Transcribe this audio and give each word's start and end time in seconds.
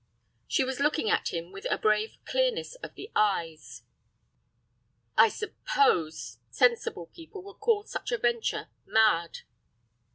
She 0.47 0.63
was 0.63 0.79
looking 0.79 1.11
at 1.11 1.31
him 1.31 1.51
with 1.51 1.67
a 1.69 1.77
brave 1.77 2.17
clearness 2.25 2.73
of 2.77 2.95
the 2.95 3.11
eyes. 3.15 3.83
"I 5.15 5.29
suppose 5.29 6.39
sensible 6.49 7.05
people 7.13 7.43
would 7.43 7.59
call 7.59 7.83
such 7.83 8.11
a 8.11 8.17
venture—mad." 8.17 9.41